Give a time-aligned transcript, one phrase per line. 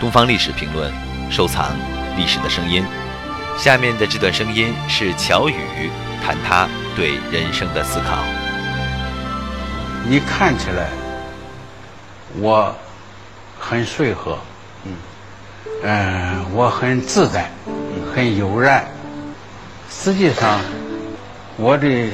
[0.00, 0.92] 东方历史评论，
[1.28, 1.74] 收藏
[2.16, 2.84] 历史的声音。
[3.58, 5.90] 下面的这段声音是乔宇
[6.24, 8.22] 谈他对人生的思考。
[10.06, 10.88] 你看起来
[12.38, 12.72] 我
[13.58, 14.38] 很随和，
[14.84, 14.92] 嗯，
[15.82, 17.50] 嗯，我很自在，
[18.14, 18.86] 很悠然。
[19.90, 20.60] 实际上，
[21.56, 22.08] 我的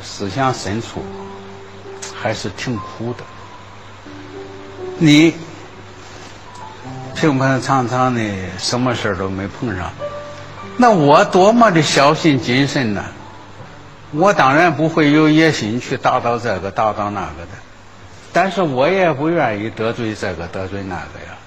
[0.00, 1.04] 思想深处
[2.14, 3.24] 还是挺苦的。
[4.98, 5.34] 你
[7.22, 8.20] 平平常常的，
[8.58, 9.92] 什么事儿都没碰上，
[10.76, 13.04] 那我多么的小心谨慎呢？
[14.10, 17.52] 我当然不会有野心去达到这个达到那个的，
[18.32, 21.38] 但是我也不愿意得罪这个得罪那个呀。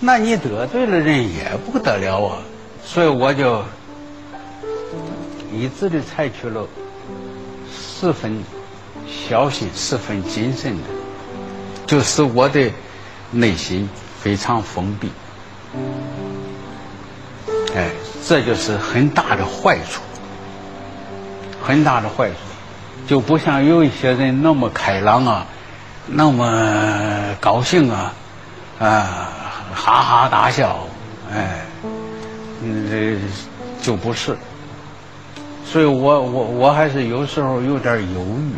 [0.00, 2.38] 那你得罪了人也不得了啊，
[2.84, 3.64] 所以我就
[5.50, 6.68] 一直的采取了
[7.72, 8.44] 十分
[9.08, 10.82] 小心、十分谨慎的，
[11.86, 12.70] 就使我的
[13.30, 13.88] 内心
[14.22, 15.10] 非常封闭。
[17.74, 17.90] 哎，
[18.26, 20.00] 这就是很大的坏处。
[21.62, 22.36] 很大的坏处，
[23.08, 25.44] 就不像有一些人那么开朗啊，
[26.06, 28.12] 那么高兴啊，
[28.78, 29.32] 啊，
[29.74, 30.86] 哈哈大笑，
[31.34, 31.66] 哎，
[32.62, 33.20] 嗯，
[33.82, 34.36] 就不是。
[35.64, 38.52] 所以我我我还是有时候有点犹豫，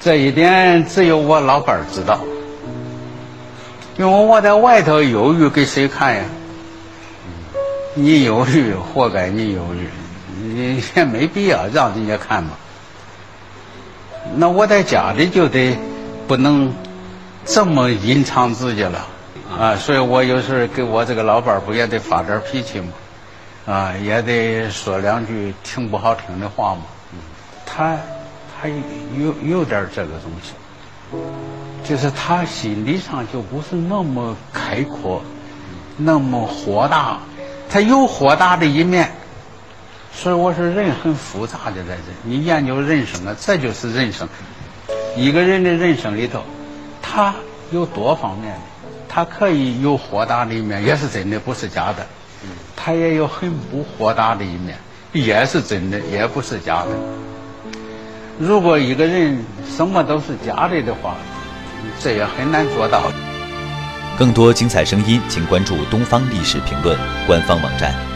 [0.00, 2.20] 这一点只有我老伴儿知道，
[3.96, 6.24] 因为我在外头犹豫给谁看呀？
[7.94, 9.88] 你犹豫，活该你犹豫。
[10.42, 12.50] 你也没必要让人家看嘛。
[14.36, 15.78] 那我在家里就得
[16.26, 16.74] 不能
[17.44, 19.06] 这么隐藏自己了
[19.58, 22.88] 啊，所以我有时候给我这个老伴儿不也得发点脾气嘛，
[23.72, 26.82] 啊，也得说两句挺不好听的话嘛。
[27.64, 27.96] 他
[28.60, 28.68] 他
[29.16, 30.52] 有有点这个东西，
[31.84, 35.22] 就是他心理上就不是那么开阔，
[35.96, 37.18] 那么豁达，
[37.68, 39.12] 他有豁达的一面。
[40.12, 42.02] 所以我说，人很复杂的在这。
[42.22, 44.28] 你研究人生啊，这就是人生。
[45.16, 46.42] 一个人的人生里头，
[47.02, 47.34] 他
[47.70, 48.60] 有多方面的，
[49.08, 52.06] 他可以有豁达的一面，也是真的，不是假的。
[52.76, 54.78] 他也有很不豁达的一面，
[55.12, 56.90] 也是真的，也不是假的。
[58.38, 59.44] 如果一个人
[59.76, 61.16] 什么都是假的的话，
[62.00, 63.12] 这也很难做到。
[64.16, 66.96] 更多精彩声音，请关注《东方历史评论》
[67.26, 68.13] 官方网站。